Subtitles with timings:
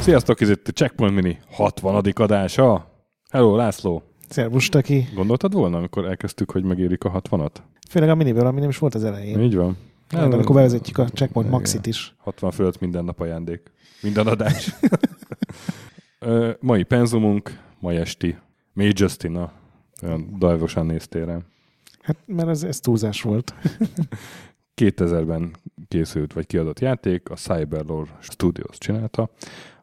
[0.00, 2.04] Sziasztok, ez itt a Checkpoint Mini 60.
[2.14, 2.90] adása.
[3.30, 4.02] Hello, László.
[4.28, 5.08] Szervus, Taki.
[5.14, 7.50] Gondoltad volna, amikor elkezdtük, hogy megérik a 60-at?
[7.90, 9.40] Főleg a miniből, ami nem is volt az elején.
[9.40, 9.76] Így van.
[10.08, 12.14] Hát, akkor bevezetjük a Checkpoint Maxit is.
[12.18, 13.72] 60 fölött minden nap ajándék.
[14.02, 14.74] Minden adás.
[16.60, 18.36] Mai penzumunk, mai esti.
[18.72, 19.52] May Justina.
[20.02, 21.44] Olyan dajvosan néztél rám.
[22.02, 23.54] Hát, mert ez, ez túlzás volt.
[24.82, 25.56] 2000-ben
[25.88, 29.30] készült vagy kiadott játék, a Cyberlore Studios csinálta,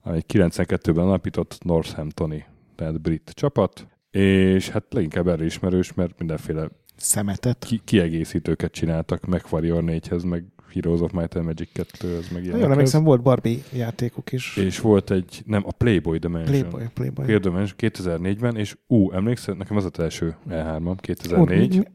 [0.04, 2.46] egy 92-ben alapított Northamptoni,
[2.76, 7.66] tehát brit csapat, és hát leginkább erre ismerős, mert mindenféle Szemetet.
[7.68, 12.42] ki- kiegészítőket csináltak, meg Warrior 4-hez, meg Heroes of Might and Magic 2-höz, meg Jól
[12.44, 12.72] ilyenekhez.
[12.72, 14.58] emlékszem, volt Barbie játékok is.
[14.58, 16.52] És volt egy, nem, a Playboy Dimension.
[16.60, 17.26] Playboy, Playboy.
[17.26, 21.92] Playboy Dimension 2004-ben, és ú, emlékszel, nekem az az első E3-am, 2004, Ott-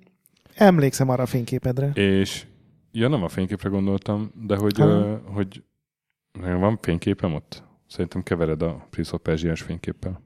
[0.55, 1.91] Emlékszem arra a fényképedre.
[1.95, 2.47] és
[2.93, 5.63] ja, nem a fényképre gondoltam, de hogy, ö, hogy
[6.41, 7.63] van fényképem ott?
[7.87, 10.21] Szerintem kevered a Prince of Persia-s fényképpel.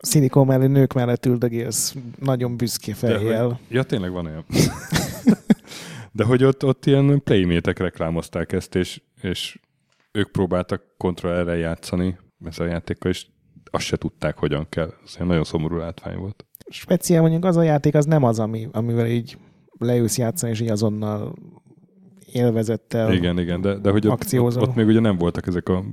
[0.00, 3.60] Szinikó mellé nők mellett üldögélsz nagyon büszké De fejjel.
[3.68, 4.44] ja, tényleg van olyan.
[6.16, 9.60] De hogy ott, ott ilyen playmétek reklámozták ezt, és, és
[10.12, 13.26] ők próbáltak kontrollerrel játszani ezzel a játékkal, és
[13.70, 14.94] azt se tudták, hogyan kell.
[15.04, 16.44] Ez ilyen nagyon szomorú látvány volt.
[16.70, 19.38] Speciál mondjuk az a játék, az nem az, ami, amivel így
[19.78, 21.34] leülsz játszani, és így azonnal
[22.32, 23.12] élvezettel.
[23.12, 25.84] Igen, igen, de, de hogy ott, ott, ott, még ugye nem voltak ezek a,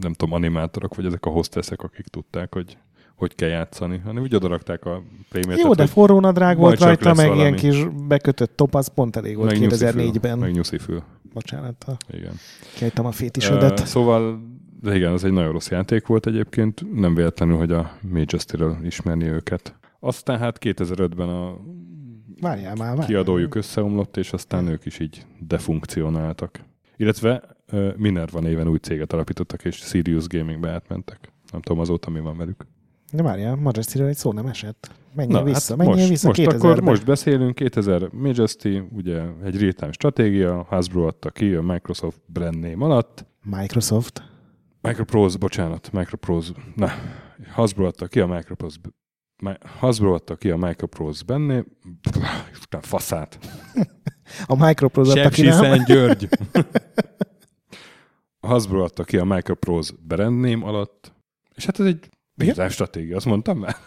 [0.00, 2.78] nem tudom, animátorok, vagy ezek a hostessek, akik tudták, hogy
[3.18, 7.26] hogy kell játszani, hanem úgy odarakták a playmétet, Jó, de forró nadrág volt rajta, meg
[7.26, 7.40] valami.
[7.40, 10.38] ilyen kis bekötött top, az pont elég volt meg nyuszifül, 2004-ben.
[10.38, 11.02] Meg nyuszifül,
[11.32, 12.32] Bocsánat, ha igen.
[12.74, 13.80] kihagytam a fétisödet.
[13.80, 14.40] Uh, szóval,
[14.80, 19.24] de igen, ez egy nagyon rossz játék volt egyébként, nem véletlenül, hogy a Majesty-ről ismerni
[19.24, 19.74] őket.
[20.00, 21.56] Aztán hát 2005-ben a
[22.40, 23.06] Várjál már, várjál.
[23.06, 26.60] kiadójuk összeomlott, és aztán ők is így defunkcionáltak.
[26.96, 31.32] Illetve uh, Minerva néven új céget alapítottak, és Sirius Gamingbe átmentek.
[31.52, 32.66] Nem tudom azóta mi van velük.
[33.12, 34.90] De várjál, Majesty-ről egy szó nem esett.
[35.14, 36.56] Menjél Na, vissza, hát menjél most, vissza most 2000-ben.
[36.70, 42.58] akkor most beszélünk, 2000 Majesty, ugye egy real-time stratégia, Hasbro adta ki a Microsoft brand
[42.58, 44.22] name alatt, Microsoft.
[44.80, 46.90] Microprose, bocsánat, Microprose, na,
[47.52, 48.78] Hasbro adta ki a Microprose,
[49.42, 51.64] Mi- Hasbro adta ki a Microprose benne,
[52.80, 53.38] faszát.
[54.46, 55.84] A Microprose adta ki, nem?
[55.84, 56.28] György.
[58.40, 61.12] A Hasbro adta ki a Microprose brand name alatt,
[61.54, 62.08] és hát ez egy
[62.46, 63.76] bizony stratégia, azt mondtam már.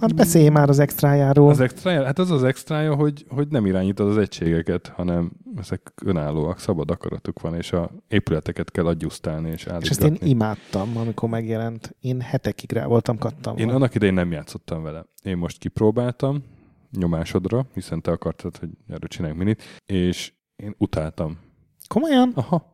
[0.00, 1.50] Hát beszélj már az extrájáról.
[1.50, 2.04] Az extrája?
[2.04, 7.40] Hát az az extrája, hogy, hogy nem irányítod az egységeket, hanem ezek önállóak, szabad akaratuk
[7.40, 10.26] van, és a épületeket kell adjusztálni és és ezt állítgatni.
[10.26, 11.96] én imádtam, amikor megjelent.
[12.00, 13.56] Én hetekig rá voltam kattam.
[13.56, 15.04] Én annak idején nem játszottam vele.
[15.22, 16.44] Én most kipróbáltam,
[16.90, 21.38] nyomásodra, hiszen te akartad, hogy erről csináljunk minit, és én utáltam.
[21.88, 22.32] Komolyan?
[22.34, 22.71] Aha.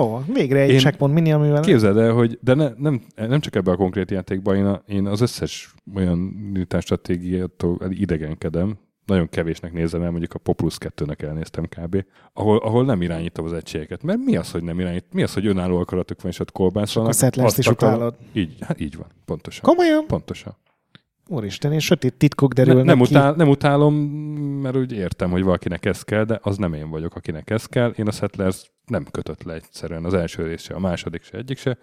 [0.00, 1.60] Ó, végre egy Én- checkpoint mini, amivel...
[1.60, 5.06] Képzeld el, hogy de ne, nem, nem csak ebben a konkrét játékban, én, a, én
[5.06, 6.32] az összes olyan
[6.80, 12.04] stratégiától idegenkedem, nagyon kevésnek nézem el, mondjuk a Populus 2-nek elnéztem kb.
[12.32, 14.02] Ahol, ahol nem irányítom az egységeket.
[14.02, 15.04] Mert mi az, hogy nem irányít?
[15.12, 17.12] Mi az, hogy önálló akaratok van, és ott kolbászolnak?
[17.12, 18.14] A settlers-t is utálod.
[18.32, 19.62] Így, hát így van, pontosan.
[19.62, 20.06] Komolyan?
[20.06, 20.56] Pontosan.
[21.28, 23.02] Úristen, és sötét titkok Ne, derülnek nem, ki.
[23.14, 23.94] utál, nem utálom,
[24.62, 27.90] mert úgy értem, hogy valakinek ez kell, de az nem én vagyok, akinek ez kell.
[27.90, 31.58] Én a Settlers nem kötött le egyszerűen az első rész se, a második se, egyik
[31.58, 31.78] se.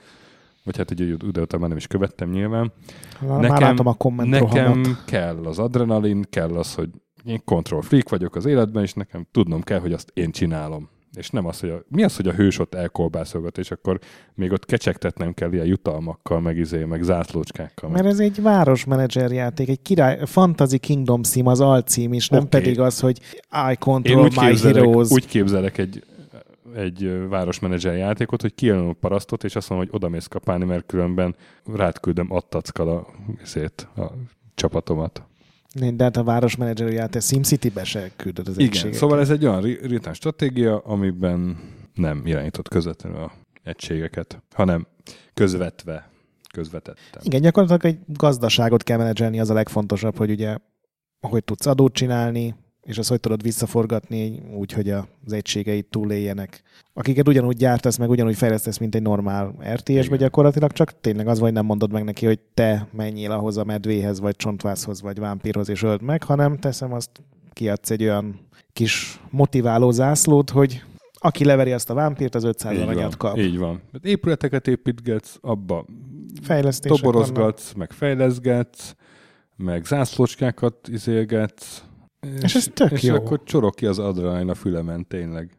[0.64, 2.74] Vagy hát így utána már nem is követtem nyilván.
[3.22, 6.90] Na, Már látom a komment nekem kell az adrenalin, kell az, hogy
[7.26, 10.90] én control freak vagyok az életben, és nekem tudnom kell, hogy azt én csinálom.
[11.14, 14.00] És nem az, hogy a, mi az, hogy a hős ott elkolbászolgat, és akkor
[14.34, 17.90] még ott kecsegtetnem kell ilyen jutalmakkal, meg izé, meg zászlócskákkal.
[17.90, 18.02] Meg.
[18.02, 22.50] Mert ez egy városmenedzser játék, egy király, Fantasy Kingdom cím az alcím is, nem Oké.
[22.50, 23.20] pedig az, hogy
[23.52, 25.10] I Én control úgy my képzelek, heroes.
[25.12, 26.04] úgy képzelek egy,
[26.76, 30.86] egy városmenedzser játékot, hogy kijelölöm a parasztot, és azt mondom, hogy oda mész kapálni, mert
[30.86, 31.36] különben
[31.76, 33.08] rád küldöm attackal a,
[33.42, 34.12] ezért, a
[34.56, 35.24] csapatomat.
[35.74, 39.00] De hát a városmenedzser játék SimCity-be se küldött az Igen, egységeket.
[39.00, 41.58] szóval ez egy olyan ri- ritán stratégia, amiben
[41.94, 43.32] nem irányított közvetlenül a
[43.64, 44.88] egységeket, hanem
[45.34, 46.10] közvetve,
[46.54, 47.22] közvetettem.
[47.24, 50.58] Igen, gyakorlatilag egy gazdaságot kell menedzselni, az a legfontosabb, hogy ugye
[51.22, 56.62] hogy tudsz adót csinálni, és azt hogy tudod visszaforgatni úgy, hogy az egységeit túléljenek.
[56.94, 60.18] Akiket ugyanúgy gyártasz, meg ugyanúgy fejlesztesz, mint egy normál RTS-be Igen.
[60.18, 64.20] gyakorlatilag, csak tényleg az, vagy nem mondod meg neki, hogy te menjél ahhoz a medvéhez,
[64.20, 67.10] vagy csontvászhoz, vagy vámpírhoz, és öld meg, hanem teszem azt,
[67.54, 68.40] kiadsz egy olyan
[68.74, 70.84] kis motiváló zászlót, hogy
[71.24, 73.38] aki leveri azt a vámpírt, az 500 Így aranyat kap.
[73.38, 73.82] így van.
[73.94, 75.86] Hát épületeket építgetsz, abba
[76.42, 77.14] Fejlesztések vannak.
[77.14, 78.96] toborozgatsz, meg fejleszgetsz,
[79.56, 81.84] meg zászlócskákat izélgetsz,
[82.42, 83.16] És ez tök és jó.
[83.16, 85.50] akkor csorog ki az adrenalin a fülemen, tényleg.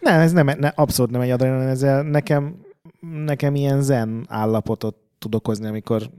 [0.00, 2.56] Nem, ez nem, ne, abszolút nem egy adrenalin, ezzel nekem,
[3.00, 6.10] nekem ilyen zen állapotot tud okozni, amikor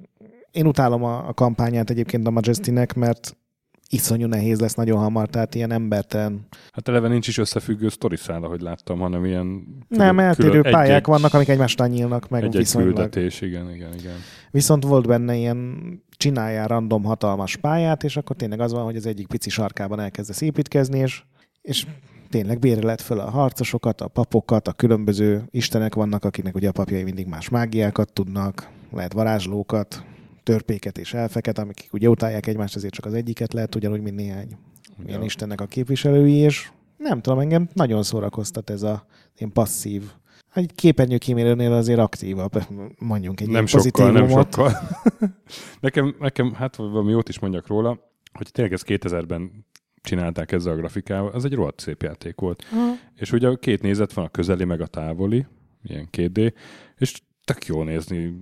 [0.52, 3.38] én utálom a, a kampányát egyébként a Majestynek, mert
[3.90, 6.48] iszonyú nehéz lesz nagyon hamar, tehát ilyen embertelen.
[6.72, 9.68] Hát eleve nincs is összefüggő sztoriszál, ahogy láttam, hanem ilyen...
[9.88, 12.94] Nem, eltérő egy- pályák egy- vannak, amik egymásra nyílnak, meg Egy-egy viszonylag.
[12.94, 14.16] küldetés, igen, igen, igen.
[14.52, 15.78] Viszont volt benne ilyen
[16.18, 20.42] csináljál random hatalmas pályát, és akkor tényleg az van, hogy az egyik pici sarkában elkezdesz
[20.42, 21.24] építkezni, és,
[21.62, 21.86] és
[22.30, 27.04] tényleg béreled föl a harcosokat, a papokat, a különböző istenek vannak, akiknek ugye a papjai
[27.04, 30.04] mindig más mágiákat tudnak, lehet varázslókat,
[30.48, 34.48] törpéket és elfeket, amik ugye utálják egymást, ezért csak az egyiket lehet, ugyanúgy, mint néhány
[35.06, 39.06] ilyen Ugye, istennek a képviselői, és nem tudom, engem nagyon szórakoztat ez a
[39.38, 40.04] ilyen passzív.
[40.54, 42.64] Egy képernyőkímélőnél azért aktívabb,
[43.00, 44.72] mondjunk egy nem ilyen sokkal, nem sokkal.
[45.80, 48.00] nekem, nekem, hát valami jót is mondjak róla,
[48.34, 49.66] hogy tényleg ez 2000-ben
[50.02, 52.66] csinálták ezzel a grafikával, ez egy rohadt szép játék volt.
[52.72, 52.94] Aha.
[53.16, 55.46] És ugye két nézet van, a közeli meg a távoli,
[55.84, 56.54] ilyen 2D,
[56.98, 58.34] és tök jó nézni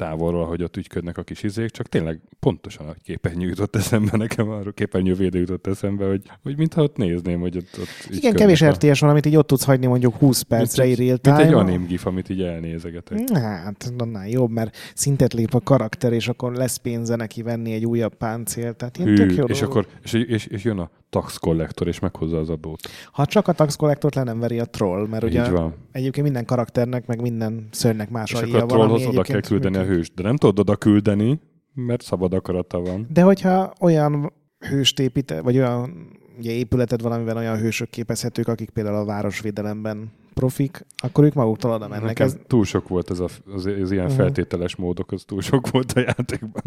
[0.00, 4.48] távolról, hogy ott ügyködnek a kis izék, csak tényleg pontosan a képernyő jutott eszembe nekem,
[4.48, 8.70] arra képernyővédő jutott eszembe, hogy, hogy mintha ott nézném, hogy ott, ott Igen, kevés a,
[8.70, 11.58] RTS van, amit így ott tudsz hagyni mondjuk 20 percre mint, real mint egy time.
[11.58, 13.30] anim gif, amit így elnézegetek.
[13.32, 17.86] Hát, annál jobb, mert szintet lép a karakter, és akkor lesz pénze neki venni egy
[17.86, 18.76] újabb páncélt.
[18.76, 19.76] Tehát ilyen tök Hű, jó és dolog.
[19.76, 22.80] akkor és, és, és, jön a tax kollektor, és meghozza az adót.
[23.12, 25.74] Ha csak a tax collectort le nem veri a troll, mert ugye Így van.
[25.92, 29.76] egyébként minden karakternek, meg minden szörnynek más És alja akkor a trollhoz oda kell küldeni
[29.76, 29.98] a működik.
[29.98, 31.40] hőst, de nem tudod oda küldeni,
[31.74, 33.06] mert szabad akarata van.
[33.12, 36.08] De hogyha olyan hőst épít, vagy olyan
[36.38, 41.70] ugye épületed van, amiben olyan hősök képezhetők, akik például a városvédelemben profik, akkor ők maguktól
[41.70, 42.04] oda mennek.
[42.04, 44.14] Nekem Ez, túl sok volt ez a, az, az ilyen Mhm.
[44.14, 46.62] feltételes módok, az túl sok volt a játékban.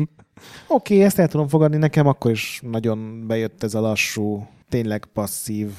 [0.68, 5.06] Oké, okay, ezt el tudom fogadni, nekem akkor is nagyon bejött ez a lassú, tényleg
[5.14, 5.72] passzív.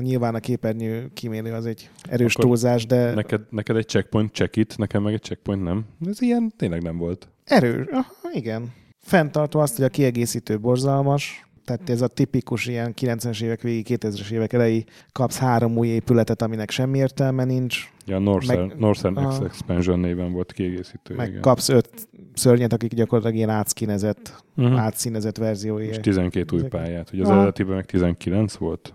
[0.00, 4.56] Nyilván a képernyő kímélő az egy erős Akkor túlzás, de Neked, neked egy checkpoint check
[4.56, 5.84] it, nekem meg egy checkpoint nem.
[6.06, 7.28] Ez ilyen tényleg nem volt.
[7.44, 7.86] erős.
[7.90, 8.72] Ah, igen.
[9.00, 14.30] Fenntartva azt, hogy a kiegészítő borzalmas, tehát ez a tipikus ilyen 90-es évek végi, 2000-es
[14.30, 19.44] évek elejé kapsz három új épületet, aminek semmi értelme nincs, Ja, Northern, Meg- Northern Aha.
[19.44, 21.14] Expansion néven volt kiegészítő.
[21.14, 21.40] meg igen.
[21.40, 24.74] kapsz öt szörnyet, akik gyakorlatilag ilyen átszínezett, Mhm.
[24.76, 25.86] átszínezett verziói.
[25.86, 27.10] És 12 új pályát.
[27.12, 27.36] Ugye az Aha.
[27.36, 28.94] eredetiben meg 19 volt.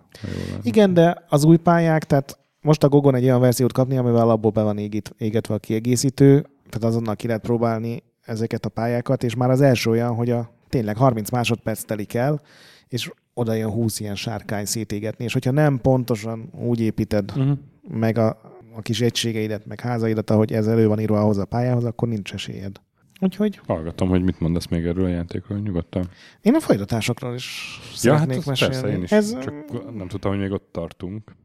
[0.62, 4.52] Igen, de az új pályák, tehát most a Gogon egy olyan verziót kapni, amivel alapból
[4.52, 9.36] be van égít, égetve a kiegészítő, tehát azonnal ki lehet próbálni ezeket a pályákat, és
[9.36, 12.42] már az első olyan, hogy a tényleg 30 másodperc telik el,
[12.88, 17.52] és oda jön 20 ilyen sárkány szétégetni, és hogyha nem pontosan úgy építed Mhm.
[17.88, 18.28] meg a,
[18.76, 22.34] a kis egységeidet, meg házaidat, ahogy ez elő van írva ahhoz a pályához, akkor nincs
[22.34, 22.76] esélyed.
[23.22, 26.10] Úgyhogy Hallgatom, hogy mit mondasz még erről a játékról, nyugodtan.
[26.42, 28.74] én a folytatásokról is Ja, hát szeretnék az mesélni.
[28.74, 29.12] persze, én is.
[29.12, 29.54] Ez, Csak
[29.96, 31.36] nem tudtam, hogy még ott tartunk.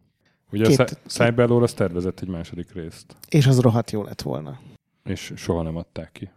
[0.53, 4.23] Ugye Két- a Cy- Cyberlore az tervezett egy második részt, és az rohadt jó lett
[4.23, 4.59] volna.
[5.05, 6.31] és soha nem adták ki.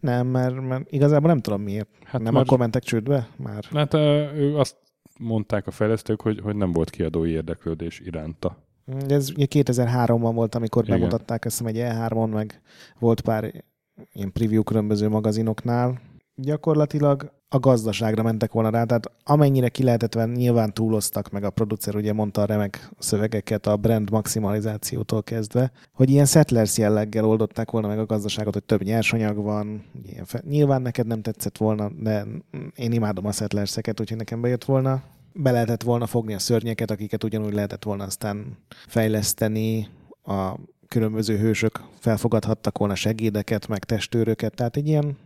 [0.00, 1.88] Nem, mert, mert igazából nem tudom miért.
[2.04, 3.64] Hát nem mert- akkor mentek csődbe már?
[3.64, 4.76] Hát ő azt
[5.18, 8.56] mondták a fejlesztők, hogy, hogy nem volt kiadói érdeklődés iránta.
[9.08, 10.98] Ez ugye 2003-ban volt, amikor Igen.
[10.98, 12.60] bemutatták, hiszem egy E3-on, meg
[12.98, 13.64] volt pár
[14.12, 16.00] ilyen preview különböző magazinoknál.
[16.40, 21.50] Gyakorlatilag a gazdaságra mentek volna rá, tehát amennyire ki lehetett venni, nyilván túloztak, meg a
[21.50, 27.70] producer ugye mondta a remek szövegeket a brand maximalizációtól kezdve, hogy ilyen settlers jelleggel oldották
[27.70, 29.84] volna meg a gazdaságot, hogy több nyersanyag van.
[30.06, 32.26] Ilyen fe- nyilván neked nem tetszett volna, de
[32.74, 35.02] én imádom a settlerseket, úgyhogy nekem bejött volna.
[35.32, 39.88] Be lehetett volna fogni a szörnyeket, akiket ugyanúgy lehetett volna aztán fejleszteni,
[40.22, 40.54] a
[40.88, 45.16] különböző hősök felfogadhattak volna segédeket, meg testőröket, tehát egy ilyen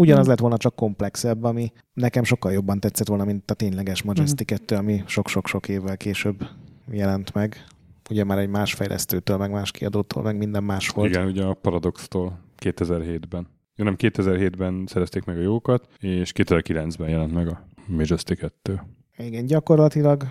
[0.00, 4.44] ugyanaz lett volna, csak komplexebb, ami nekem sokkal jobban tetszett volna, mint a tényleges Majesty
[4.44, 6.48] 2, ami sok-sok-sok évvel később
[6.90, 7.64] jelent meg.
[8.10, 11.08] Ugye már egy más fejlesztőtől, meg más kiadótól, meg minden más volt.
[11.08, 13.46] Igen, ugye a Paradox-tól 2007-ben.
[13.76, 18.80] Ja, nem, 2007-ben szerezték meg a jókat, és 2009-ben jelent meg a Majesty 2.
[19.16, 20.24] Igen, gyakorlatilag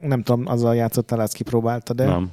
[0.00, 2.30] nem tudom, azzal játszottál, ezt kipróbálta, de Nem.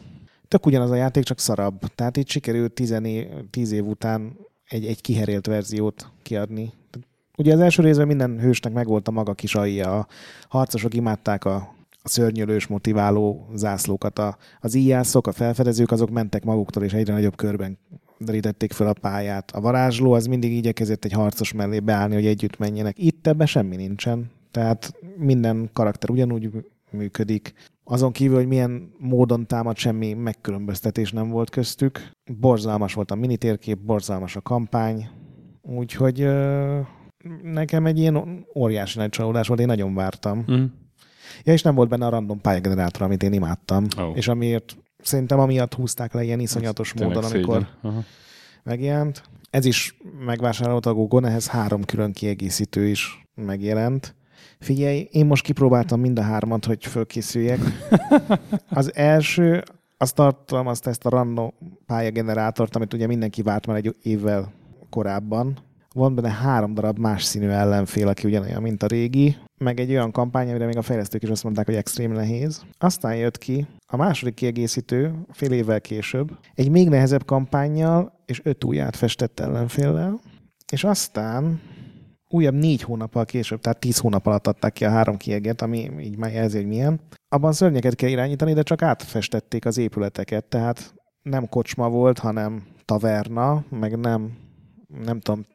[0.48, 1.80] tök ugyanaz a játék, csak szarabb.
[1.96, 6.74] Tehát itt sikerült 10 év, 10 év után egy, egy kiherélt verziót kiadni.
[7.38, 10.00] Ugye az első részben minden hősnek megvolt a maga kis alja.
[10.00, 10.08] A
[10.48, 11.56] harcosok imádták a,
[12.02, 14.20] a szörnyölős, motiváló zászlókat.
[14.20, 17.78] A, az íjászok, a felfedezők, azok mentek maguktól, és egyre nagyobb körben
[18.18, 19.52] derítették fel a pályát.
[19.52, 23.00] A varázsló az mindig igyekezett egy harcos mellé beállni, hogy együtt menjenek.
[23.00, 24.32] Itt ebben semmi nincsen.
[24.52, 26.50] Tehát minden karakter ugyanúgy
[26.90, 27.54] működik.
[27.84, 32.12] Azon kívül, hogy milyen módon támad, semmi megkülönböztetés nem volt köztük.
[32.40, 35.10] Borzalmas volt a minitérkép, borzalmas a kampány,
[35.62, 36.80] úgyhogy ö,
[37.42, 40.46] nekem egy ilyen óriási nagy csalódás volt, én nagyon vártam.
[40.52, 40.64] Mm.
[41.44, 43.86] Ja, és nem volt benne a random pályagenerátor, amit én imádtam.
[43.98, 44.18] Oh.
[44.18, 47.68] És amiért szerintem amiatt húzták le ilyen iszonyatos Tényleg módon, amikor
[48.64, 49.24] megjelent.
[49.50, 54.16] Ez is megvásárolt a Google, ehhez három külön kiegészítő is megjelent.
[54.60, 57.60] Figyelj, én most kipróbáltam mind a hármat, hogy fölkészüljek.
[58.70, 59.64] Az első,
[59.98, 61.54] azt tartalmazta ezt a random
[61.86, 64.52] pályagenerátort, amit ugye mindenki várt már egy évvel
[64.90, 65.58] korábban.
[65.94, 70.12] Van benne három darab más színű ellenfél, aki ugyanolyan, mint a régi, meg egy olyan
[70.12, 72.66] kampány, amire még a fejlesztők is azt mondták, hogy extrém nehéz.
[72.78, 78.64] Aztán jött ki a második kiegészítő, fél évvel később, egy még nehezebb kampányjal és öt
[78.64, 80.20] új átfestett ellenféllel,
[80.72, 81.62] és aztán
[82.34, 86.18] újabb négy hónappal később, tehát tíz hónap alatt adták ki a három kiegét, ami így
[86.18, 87.00] már jelzi, hogy milyen.
[87.30, 93.64] Abban szörnyeket kell irányítani, de csak átfestették az épületeket, tehát nem kocsma volt, hanem taverna,
[93.70, 94.38] meg nem,
[95.04, 95.46] nem tudom,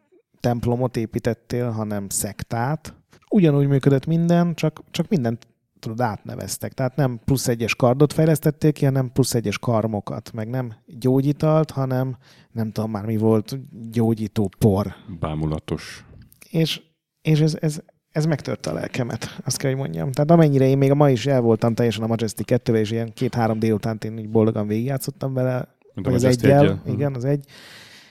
[0.40, 2.94] templomot építettél, hanem szektát.
[3.30, 5.46] Ugyanúgy működött minden, csak, csak mindent
[5.78, 6.72] tudod, átneveztek.
[6.72, 12.16] Tehát nem plusz egyes kardot fejlesztették ki, hanem plusz egyes karmokat, meg nem gyógyitalt, hanem
[12.52, 13.58] nem tudom már mi volt,
[13.90, 14.94] gyógyító por.
[15.20, 16.07] Bámulatos.
[16.50, 16.80] És,
[17.22, 20.12] és ez, ez, ez megtörte a lelkemet, azt kell, hogy mondjam.
[20.12, 23.12] Tehát amennyire én még a ma is el voltam teljesen a Majestic 2 és ilyen
[23.12, 26.82] két-három délután én így boldogan végigjátszottam vele, Mint az Majesty egyel, eggyel.
[26.86, 27.44] igen, az egy.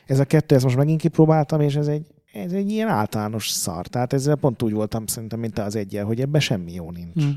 [0.05, 3.87] Ez a kettő, ezt most megint kipróbáltam, és ez egy, ez egy ilyen általános szar.
[3.87, 7.25] Tehát ezzel pont úgy voltam szerintem, mint az egyel, hogy ebben semmi jó nincs.
[7.25, 7.29] Mm.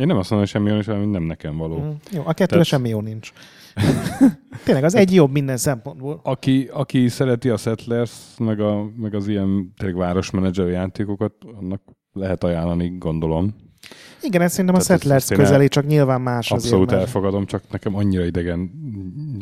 [0.00, 1.78] Én nem azt mondom, hogy semmi is, hanem nem nekem való.
[1.78, 1.90] Mm.
[2.12, 3.32] Jó, a kettőre Tehát- semmi jó nincs.
[4.64, 6.20] Tényleg az egy jobb minden szempontból.
[6.22, 12.44] Aki, aki szereti a Settlers, meg, a, meg az ilyen tényleg városmenedzser játékokat, annak lehet
[12.44, 13.54] ajánlani, gondolom.
[14.22, 17.62] Igen, ez szerintem a Tehát ez- Settlers közeli, csak nyilván más Abszolút azért, elfogadom, csak
[17.70, 18.70] nekem annyira idegen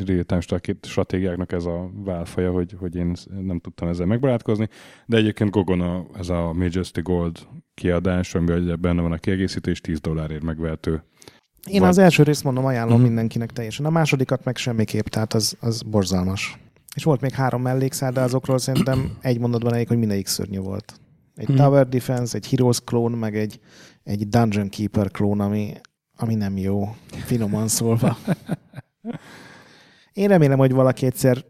[0.06, 4.68] real-time strat- stratégiáknak ez a válfaja, hogy, hogy én nem tudtam ezzel megbarátkozni.
[5.06, 7.38] De egyébként Gogon a, ez a Majesty Gold
[7.78, 11.02] kiadás, amiben benne van a kiegészítő, és 10 dollárért megvehető.
[11.66, 13.06] Én Vagy- az első részt mondom, ajánlom Mhm.
[13.06, 13.84] mindenkinek teljesen.
[13.86, 16.58] A másodikat meg semmiképp, tehát az, az borzalmas.
[16.94, 21.00] És volt még három mellékszál, de azokról szerintem egy mondatban elég, hogy mindegyik szörnyű volt.
[21.34, 21.56] Egy Mhm.
[21.58, 23.60] Tower Defense, egy Heroes klón, meg egy,
[24.04, 25.72] egy Dungeon Keeper klón, ami,
[26.16, 26.94] ami nem jó,
[27.24, 28.16] finoman szólva.
[30.12, 31.44] Én remélem, hogy valaki egyszer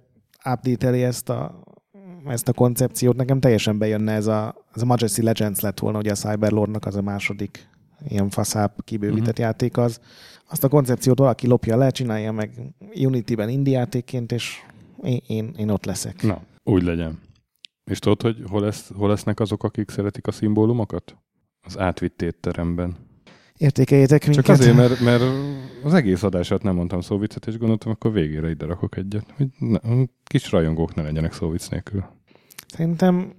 [0.45, 1.63] update ezt a,
[2.31, 3.17] ezt a koncepciót.
[3.17, 6.97] Nekem teljesen bejönne ez a, ez a Majesty Legends lett volna, ugye a Cyberlordnak az
[6.97, 7.69] a második
[8.09, 9.43] ilyen faszább kibővített Mhm.
[9.43, 10.01] játék az.
[10.51, 12.51] Azt a koncepciót valaki lopja le, csinálja meg
[12.95, 14.57] Unity-ben indie játékként, és
[15.03, 16.23] én, én, én ott leszek.
[16.23, 17.19] Na, úgy legyen.
[17.85, 21.17] És tudod, hogy hol, lesz, hol lesznek azok, akik szeretik a szimbólumokat?
[21.67, 22.97] Az átvitt étteremben.
[23.57, 24.45] Értékeljétek minket.
[24.45, 25.23] Csak azért, mert, mert
[25.85, 29.25] az egész adását nem mondtam szóviccet, és gondoltam, akkor végére ide rakok egyet.
[29.37, 29.79] Hogy ne,
[30.25, 32.05] kis rajongók ne legyenek szóvic nélkül.
[32.73, 33.33] Szerintem,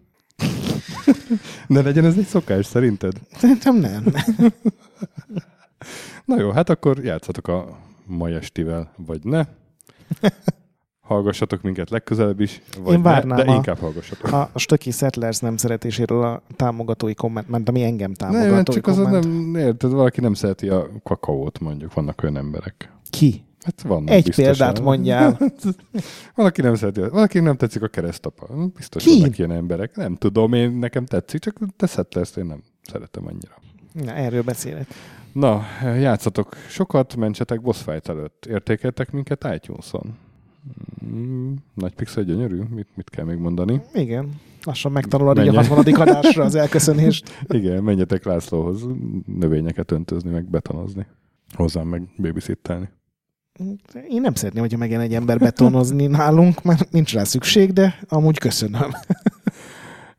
[1.68, 3.14] Ne legyen ez egy szokás, szerinted?
[3.38, 4.04] szerintem nem.
[6.26, 9.44] Na jó, hát akkor játszatok a mai estivel, vagy ne.
[11.02, 14.32] Hallgassatok minket legközelebb is, vagy Én ne, várnám de a- inkább hallgassatok.
[14.32, 18.98] A Stöki Settlers nem szeretéséről a támogatói komment, mert ami engem Nem, támogatói csak az
[18.98, 19.24] a komment.
[19.24, 22.92] nem, érted, valaki nem szereti a kakaót, mondjuk, vannak olyan emberek.
[23.10, 23.44] Ki?
[23.78, 24.52] Hát vannak Egy biztosan.
[24.54, 25.38] példát mondjál.
[26.36, 28.48] Valaki nem szereti, valaki nem tetszik a keresztapa.
[28.76, 29.20] Biztos Ki?
[29.20, 29.96] vannak ilyen emberek.
[29.96, 33.56] Nem tudom, én nekem tetszik, csak te Settlers én nem szeretem annyira.
[33.94, 34.88] Na, erről beszélek.
[35.32, 38.46] Na, játszatok sokat, mentsetek boss fight előtt.
[38.50, 40.18] Értékeltek minket iTunes-on?
[41.06, 42.62] Mm, nagy pixel gyönyörű?
[42.70, 43.82] Mit, mit kell még mondani?
[43.94, 44.30] Igen.
[44.64, 45.76] Lassan megtanulod így a Menjen.
[45.76, 46.08] 60.
[46.08, 47.30] adásra az elköszönést.
[47.48, 48.86] Igen, menjetek Lászlóhoz
[49.26, 51.06] növényeket öntözni, meg betonozni.
[51.56, 52.90] Hozzám meg babysittelni.
[54.10, 58.38] Én nem szeretném, hogyha megjen egy ember betonozni nálunk, mert nincs rá szükség, de amúgy
[58.38, 58.92] köszönöm.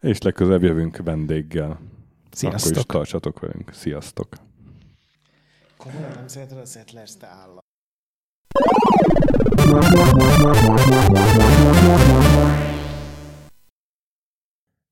[0.01, 1.71] És legközelebb jövünk vendéggel.
[1.71, 1.81] Akkor
[2.33, 2.87] is Sziasztok.
[2.87, 3.71] tartsatok velünk.
[3.73, 4.29] Sziasztok!
[5.77, 7.59] Komolyan nem szereted a Settlers, te állat.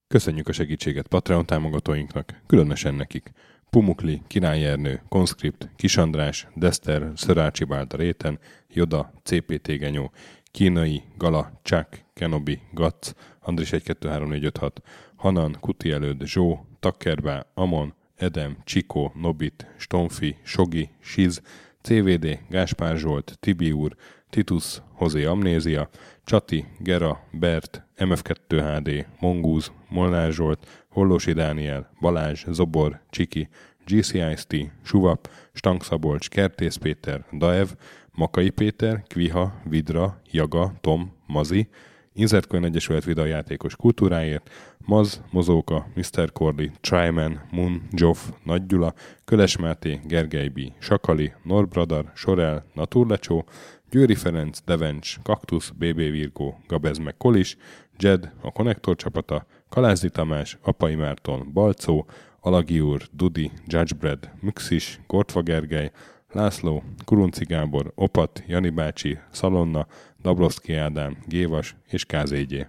[0.08, 3.32] Köszönjük a segítséget Patreon támogatóinknak, különösen nekik.
[3.70, 10.10] Pumukli, Király Ernő, Konskript, Kisandrás, Dester, Szörácsi Bálda Réten, Joda, CPT Genyó,
[10.50, 14.82] Kínai, Gala, Csák, Kenobi, Gac, Andris 123456,
[15.16, 21.42] Hanan, Kuti előd, Zsó, Takkerbá, Amon, Edem, Csikó, Nobit, Stonfi, Sogi, Siz,
[21.82, 23.96] CVD, Gáspár Zsolt, Tibi úr,
[24.30, 25.88] Titus, Hozé Amnézia,
[26.24, 33.48] Csati, Gera, Bert, MF2HD, Mongúz, Molnár Zsolt, Hollósi Dániel, Balázs, Zobor, Csiki,
[33.86, 37.68] GCIST, Suvap, Stangszabolcs, Kertész Péter, Daev,
[38.12, 41.68] Makai Péter, Kviha, Vidra, Jaga, Tom, Mazi,
[42.12, 46.32] Inzertkönyv Egyesület videójátékos kultúráért, Maz, Mozóka, Mr.
[46.32, 53.44] Corley, Tryman, Moon, Joff, Nagy Gyula, Köles Máté, Gergely B., Sakali, Norbradar, Sorel, Naturlecsó,
[53.90, 57.56] Győri Ferenc, Devencs, Kaktusz, BB Virgó, Gabez meg Kolis,
[57.98, 62.06] Jed, a Konnektor csapata, Kalázdi Tamás, Apai Márton, Balcó,
[62.40, 65.90] Alagi úr, Dudi, Judgebred, Müxis, Gortva Gergely,
[66.32, 69.86] László, Kurunci Gábor, Opat, Jani bácsi, Szalonna,
[70.22, 72.66] Dabrowski Ádám, Gévas és Kázégyé.